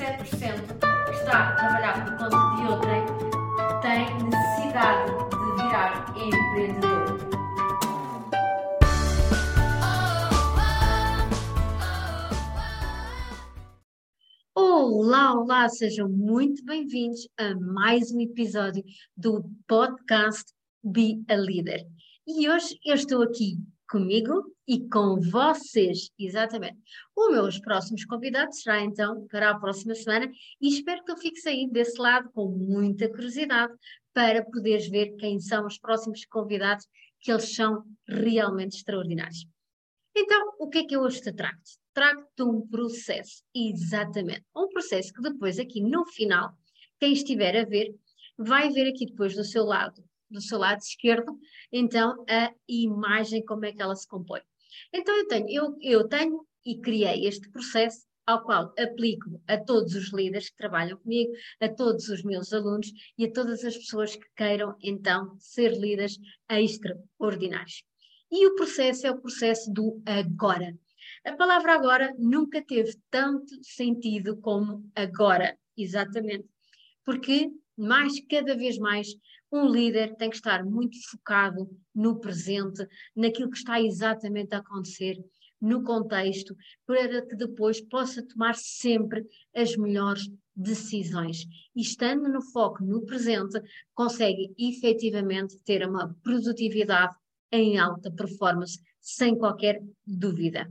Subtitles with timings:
[0.00, 3.04] que está a trabalhar por conta de outrem
[3.82, 7.20] tem necessidade de virar empreendedor.
[14.54, 18.82] Olá, olá, sejam muito bem-vindos a mais um episódio
[19.14, 20.50] do podcast
[20.82, 21.86] Be a Leader.
[22.26, 23.58] E hoje eu estou aqui
[23.90, 26.78] comigo e com vocês, exatamente.
[27.16, 31.46] Os meus próximos convidados será então para a próxima semana e espero que eu fique
[31.48, 33.74] aí desse lado com muita curiosidade
[34.14, 36.86] para poderes ver quem são os próximos convidados,
[37.20, 39.46] que eles são realmente extraordinários.
[40.16, 41.60] Então, o que é que eu hoje te trago?
[41.92, 44.44] Trago-te um processo, exatamente.
[44.54, 46.52] Um processo que depois aqui no final,
[46.98, 47.94] quem estiver a ver,
[48.38, 51.38] vai ver aqui depois do seu lado do seu lado esquerdo,
[51.72, 54.40] então a imagem, como é que ela se compõe.
[54.92, 59.94] Então eu tenho, eu, eu tenho e criei este processo ao qual aplico a todos
[59.94, 64.14] os líderes que trabalham comigo, a todos os meus alunos e a todas as pessoas
[64.14, 67.82] que queiram então ser líderes extraordinários.
[68.30, 70.78] E o processo é o processo do agora.
[71.24, 76.48] A palavra agora nunca teve tanto sentido como agora, exatamente,
[77.04, 79.08] porque mais cada vez mais
[79.52, 85.16] um líder tem que estar muito focado no presente, naquilo que está exatamente a acontecer,
[85.60, 91.44] no contexto, para que depois possa tomar sempre as melhores decisões.
[91.76, 93.60] E estando no foco no presente,
[93.94, 97.14] consegue efetivamente ter uma produtividade
[97.52, 100.70] em alta performance, sem qualquer dúvida.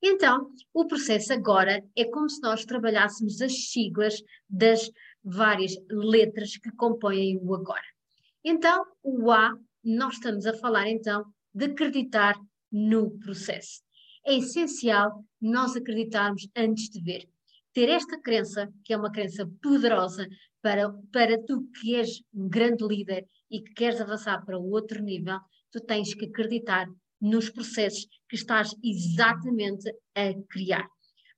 [0.00, 4.90] Então, o processo agora é como se nós trabalhássemos as siglas das
[5.24, 7.97] várias letras que compõem o agora.
[8.44, 9.52] Então, o A,
[9.84, 12.36] nós estamos a falar então de acreditar
[12.70, 13.82] no processo.
[14.24, 17.28] É essencial nós acreditarmos antes de ver.
[17.72, 20.26] Ter esta crença, que é uma crença poderosa
[20.62, 25.38] para, para tu que és um grande líder e que queres avançar para outro nível,
[25.70, 26.86] tu tens que acreditar
[27.20, 30.88] nos processos que estás exatamente a criar.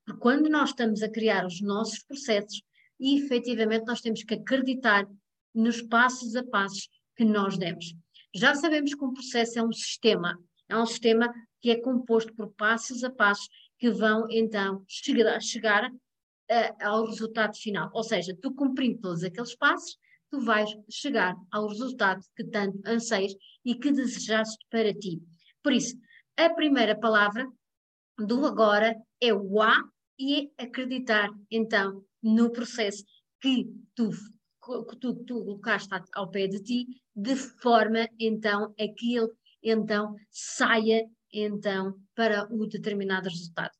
[0.04, 2.62] Porque quando nós estamos a criar os nossos processos,
[2.98, 5.06] efetivamente nós temos que acreditar
[5.54, 7.94] nos passos a passos que nós demos.
[8.34, 10.38] Já sabemos que um processo é um sistema,
[10.68, 15.90] é um sistema que é composto por passos a passos que vão então chegar, chegar
[16.80, 17.90] ao resultado final.
[17.92, 19.96] Ou seja, tu cumprindo todos aqueles passos,
[20.30, 23.34] tu vais chegar ao resultado que tanto anseias
[23.64, 25.20] e que desejaste para ti.
[25.62, 25.96] Por isso,
[26.36, 27.46] a primeira palavra
[28.18, 29.82] do agora é o A
[30.18, 33.04] e é acreditar então no processo
[33.40, 34.10] que tu
[34.60, 39.30] que tu, tu colocaste ao pé de ti, de forma então a que ele
[39.62, 43.72] então saia então para o determinado resultado.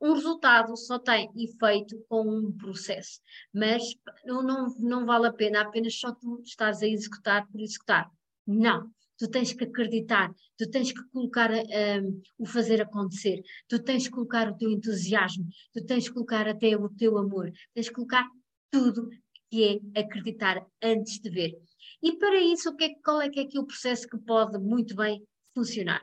[0.00, 3.20] Um resultado só tem efeito com um processo,
[3.52, 3.82] mas
[4.26, 8.10] não, não, não vale a pena apenas só tu estás a executar por executar.
[8.46, 14.06] Não, tu tens que acreditar, tu tens que colocar um, o fazer acontecer, tu tens
[14.06, 17.94] que colocar o teu entusiasmo, tu tens que colocar até o teu amor, tens que
[17.94, 18.28] colocar
[18.70, 19.08] tudo
[19.50, 21.56] que é acreditar antes de ver.
[22.02, 24.58] E para isso, o que é, qual é que é aqui o processo que pode
[24.58, 25.22] muito bem
[25.54, 26.02] funcionar?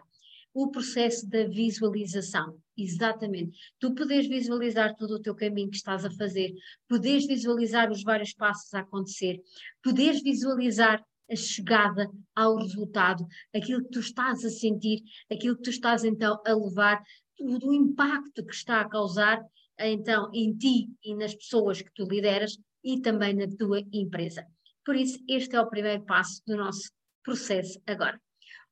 [0.54, 3.58] O processo da visualização, exatamente.
[3.80, 6.54] Tu podes visualizar todo o teu caminho que estás a fazer,
[6.88, 9.42] podes visualizar os vários passos a acontecer,
[9.84, 13.26] podes visualizar a chegada ao resultado,
[13.56, 17.02] aquilo que tu estás a sentir, aquilo que tu estás então a levar,
[17.40, 19.44] o impacto que está a causar
[19.80, 24.46] então em ti e nas pessoas que tu lideras e também na tua empresa.
[24.86, 26.92] Por isso, este é o primeiro passo do nosso
[27.24, 28.20] processo agora.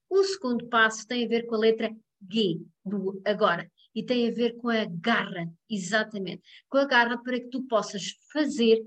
[0.10, 1.90] O segundo passo tem a ver com a letra
[2.30, 6.44] G, do agora, e tem a ver com a garra, exatamente.
[6.70, 8.84] Com a garra para que tu possas fazer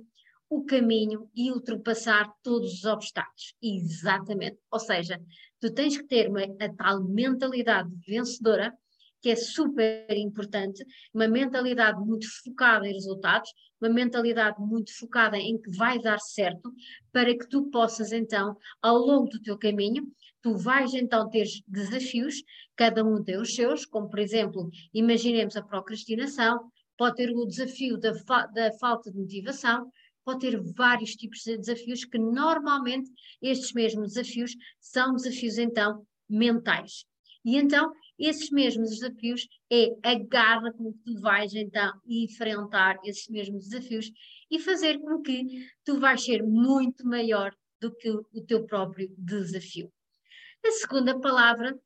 [0.49, 3.55] o caminho e ultrapassar todos os obstáculos.
[3.63, 4.59] Exatamente.
[4.71, 5.21] Ou seja,
[5.59, 8.73] tu tens que ter uma, a tal mentalidade vencedora
[9.25, 13.51] que é super importante, uma mentalidade muito focada em resultados,
[13.81, 16.71] uma mentalidade muito focada em que vai dar certo,
[17.10, 20.07] para que tu possas então, ao longo do teu caminho,
[20.43, 22.43] tu vais então ter desafios,
[22.77, 27.97] cada um tem os seus, como por exemplo, imaginemos a procrastinação, pode ter o desafio
[27.97, 29.91] da, fa da falta de motivação,
[30.22, 33.10] pode ter vários tipos de desafios que normalmente
[33.41, 37.07] estes mesmos desafios são desafios então mentais.
[37.43, 43.28] E então esses mesmos desafios é a garra com que tu vais então enfrentar esses
[43.28, 44.11] mesmos desafios
[44.51, 49.93] e fazer com que tu vais ser muito maior do que o teu próprio desafio.
[50.65, 51.78] A segunda palavra,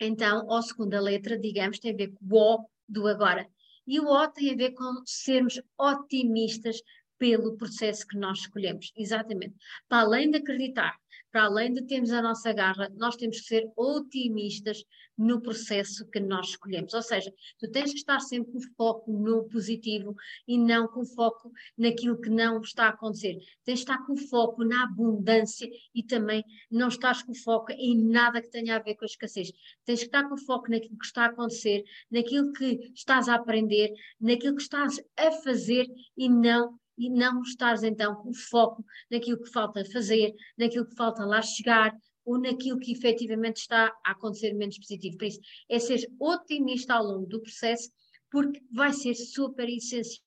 [0.00, 3.48] então, ou a segunda letra, digamos, tem a ver com o O do agora.
[3.86, 6.82] E o O tem a ver com sermos otimistas
[7.18, 8.92] pelo processo que nós escolhemos.
[8.96, 9.54] Exatamente.
[9.88, 11.01] Para além de acreditar
[11.32, 14.84] para além de termos a nossa garra, nós temos que ser otimistas
[15.16, 16.92] no processo que nós escolhemos.
[16.92, 20.14] Ou seja, tu tens que estar sempre com foco no positivo
[20.46, 23.38] e não com foco naquilo que não está a acontecer.
[23.64, 28.42] Tens que estar com foco na abundância e também não estás com foco em nada
[28.42, 29.50] que tenha a ver com a escassez.
[29.84, 33.92] Tens que estar com foco naquilo que está a acontecer, naquilo que estás a aprender,
[34.20, 35.86] naquilo que estás a fazer
[36.16, 41.24] e não e não estares então com foco naquilo que falta fazer, naquilo que falta
[41.24, 41.92] lá chegar
[42.24, 45.18] ou naquilo que efetivamente está a acontecer menos positivo.
[45.18, 47.90] Por isso, é ser otimista ao longo do processo,
[48.30, 50.22] porque vai ser super essencial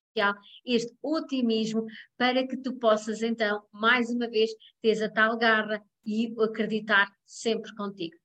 [0.65, 1.85] este otimismo
[2.17, 4.51] para que tu possas então, mais uma vez,
[4.81, 8.15] ter a tal garra e acreditar sempre contigo.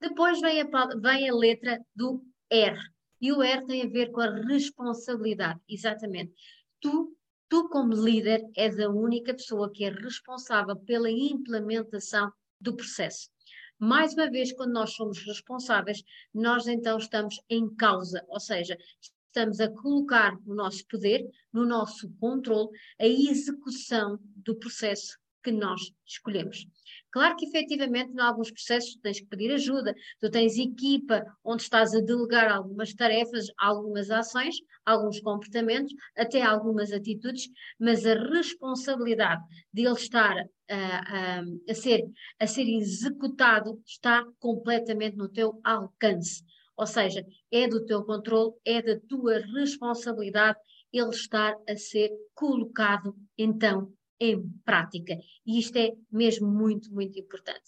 [0.00, 2.78] Depois vem a, vem a letra do R.
[3.20, 6.32] E o R tem a ver com a responsabilidade, exatamente.
[6.80, 7.14] Tu
[7.50, 13.28] Tu, como líder, és a única pessoa que é responsável pela implementação do processo.
[13.76, 16.00] Mais uma vez, quando nós somos responsáveis,
[16.32, 22.08] nós então estamos em causa, ou seja, estamos a colocar no nosso poder, no nosso
[22.20, 22.68] controle,
[23.00, 26.66] a execução do processo que nós escolhemos.
[27.10, 31.94] Claro que efetivamente em alguns processos tens que pedir ajuda, tu tens equipa onde estás
[31.94, 37.48] a delegar algumas tarefas, algumas ações, alguns comportamentos, até algumas atitudes,
[37.78, 39.42] mas a responsabilidade
[39.72, 40.36] de ele estar
[40.68, 42.04] a, a, a, ser,
[42.38, 46.44] a ser executado está completamente no teu alcance.
[46.76, 50.58] Ou seja, é do teu controle, é da tua responsabilidade
[50.92, 55.18] ele estar a ser colocado então em prática.
[55.46, 57.64] E isto é mesmo muito, muito importante.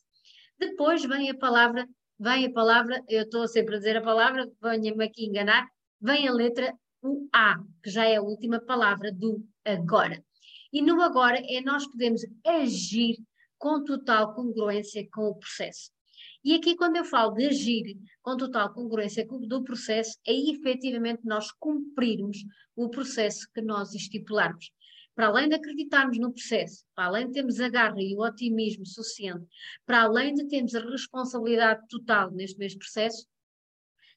[0.58, 1.88] Depois vem a palavra,
[2.19, 5.66] vem a palavra, eu estou sempre a dizer a palavra, venha-me aqui enganar,
[6.00, 10.25] vem a letra o A, que já é a última palavra do agora.
[10.72, 13.16] E no agora é nós podemos agir
[13.58, 15.90] com total congruência com o processo.
[16.44, 21.52] E aqui, quando eu falo de agir com total congruência do processo, é efetivamente nós
[21.52, 22.38] cumprirmos
[22.75, 24.70] o processo que nós estipularmos
[25.14, 28.87] para além de acreditarmos no processo, para além de termos a garra e o otimismo
[28.87, 29.47] suficiente,
[29.85, 33.26] para além de termos a responsabilidade total neste mesmo processo,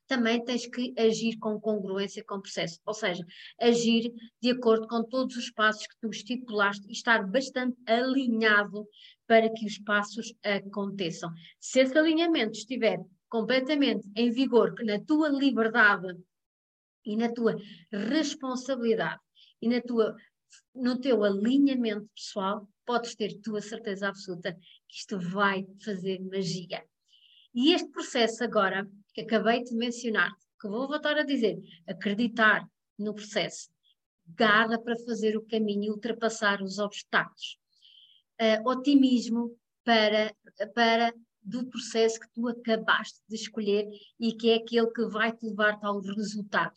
[0.07, 3.25] também tens que agir com congruência com o processo, ou seja,
[3.59, 8.87] agir de acordo com todos os passos que tu estipulaste e estar bastante alinhado
[9.27, 11.31] para que os passos aconteçam.
[11.59, 16.15] Se esse alinhamento estiver completamente em vigor, na tua liberdade
[17.03, 17.55] e na tua
[17.91, 19.19] responsabilidade
[19.61, 20.15] e na tua
[20.73, 24.53] no teu alinhamento pessoal, podes ter tua certeza absoluta
[24.87, 26.83] que isto vai fazer magia.
[27.53, 31.57] E este processo agora, que acabei de mencionar, que vou voltar a dizer,
[31.87, 32.67] acreditar
[32.97, 33.69] no processo,
[34.27, 37.57] garra para fazer o caminho e ultrapassar os obstáculos.
[38.41, 40.35] Uh, otimismo para,
[40.73, 43.87] para do processo que tu acabaste de escolher
[44.19, 46.73] e que é aquele que vai te levar ao resultado.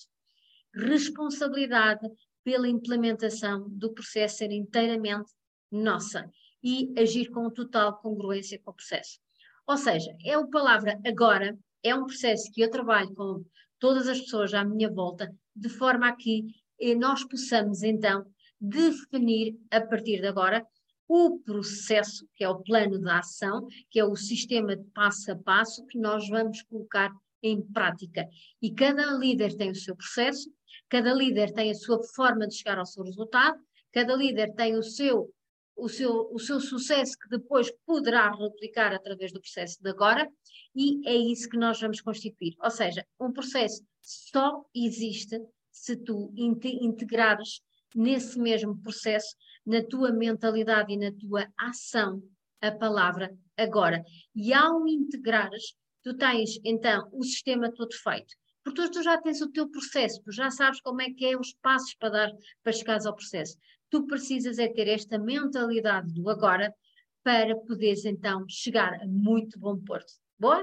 [0.75, 2.07] Responsabilidade
[2.49, 5.31] pela implementação do processo ser inteiramente
[5.71, 6.33] nossa
[6.65, 9.21] e agir com total congruência com o processo.
[9.67, 13.45] Ou seja, é a palavra agora, é um processo que eu trabalho com
[13.79, 16.47] todas as pessoas à minha volta, de forma a que
[16.81, 18.25] eh, nós possamos então
[18.59, 20.67] definir a partir de agora
[21.07, 25.37] o processo, que é o plano de ação, que é o sistema de passo a
[25.37, 28.27] passo que nós vamos colocar em prática.
[28.61, 30.51] E cada líder tem o seu processo,
[30.89, 33.59] Cada líder tem a sua forma de chegar ao seu resultado,
[33.93, 35.31] cada líder tem o seu,
[35.77, 40.27] o seu, o seu sucesso que depois poderá replicar através do processo de agora,
[40.75, 42.55] e é isso que nós vamos constituir.
[42.63, 45.39] Ou seja, um processo só existe
[45.71, 47.61] se tu integrares
[47.95, 52.23] nesse mesmo processo, na tua mentalidade e na tua ação,
[52.61, 54.03] a palavra agora.
[54.35, 55.75] E ao integrares,
[56.09, 58.35] tu tens então o sistema todo feito
[58.65, 61.55] porque tu, já tens o teu processo, tu já sabes como é que é os
[61.55, 63.57] passos para dar para chegares ao processo.
[63.89, 66.75] Tu precisas é ter esta mentalidade do agora
[67.23, 70.13] para poderes então chegar a muito bom porto.
[70.39, 70.63] Boa?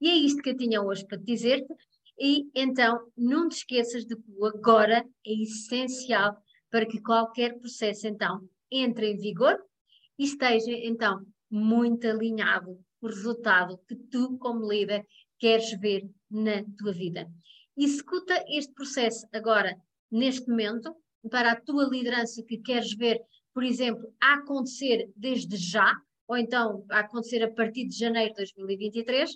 [0.00, 1.72] E é isto que eu tinha hoje para te dizer-te.
[2.18, 6.36] E então, não te esqueças de que o agora é essencial
[6.70, 9.58] para que qualquer processo então entre em vigor
[10.18, 15.06] e esteja então muito alinhado o resultado que tu, como líder,
[15.38, 17.30] queres ver na tua vida.
[17.76, 19.76] Executa este processo agora,
[20.10, 20.94] neste momento,
[21.30, 23.20] para a tua liderança que queres ver,
[23.54, 25.92] por exemplo, a acontecer desde já,
[26.26, 29.30] ou então a acontecer a partir de janeiro de 2023,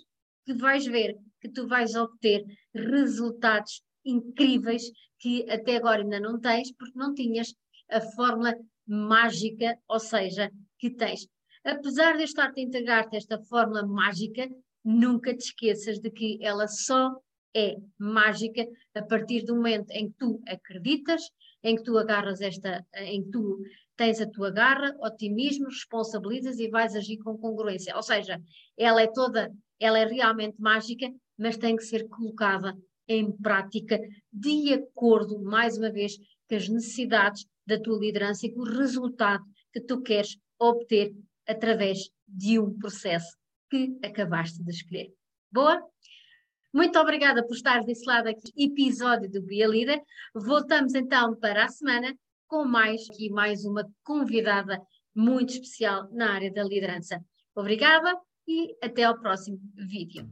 [0.45, 4.83] que vais ver que tu vais obter resultados incríveis
[5.19, 7.53] que até agora ainda não tens, porque não tinhas
[7.89, 8.53] a fórmula
[8.87, 11.27] mágica, ou seja, que tens.
[11.63, 14.49] Apesar de eu estar a integrar-te esta fórmula mágica,
[14.83, 17.15] nunca te esqueças de que ela só
[17.55, 18.65] é mágica
[18.95, 21.21] a partir do momento em que tu acreditas,
[21.63, 23.59] em que tu agarras esta, em que tu
[23.95, 27.95] tens a tua garra, otimismo, responsabilizas e vais agir com congruência.
[27.95, 28.41] Ou seja,
[28.75, 32.75] ela é toda, ela é realmente mágica, mas tem que ser colocada
[33.07, 33.99] em prática
[34.31, 39.43] de acordo, mais uma vez, com as necessidades da tua liderança e com o resultado
[39.73, 41.13] que tu queres obter
[41.47, 43.37] através de um processo
[43.69, 45.13] que acabaste de escolher.
[45.51, 45.81] Boa?
[46.73, 50.01] Muito obrigada por estar desse lado aqui, episódio do Bia Líder.
[50.33, 52.15] Voltamos então para a semana
[52.47, 54.81] com mais aqui mais uma convidada
[55.15, 57.23] muito especial na área da liderança.
[57.55, 58.17] Obrigada
[58.47, 60.29] e até ao próximo vídeo.